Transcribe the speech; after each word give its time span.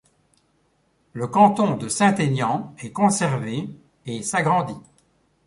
Le 1.13 1.27
canton 1.27 1.77
de 1.77 1.87
Saint-Aignan 1.87 2.73
est 2.79 2.91
conservé 2.91 3.69
et 4.07 4.23
s'agrandit. 4.23 4.81